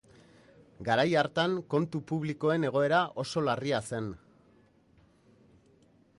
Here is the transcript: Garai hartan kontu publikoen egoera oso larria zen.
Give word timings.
Garai 0.87 1.03
hartan 1.23 1.53
kontu 1.75 2.01
publikoen 2.13 2.65
egoera 2.71 3.03
oso 3.25 3.45
larria 3.49 3.83
zen. 3.93 4.09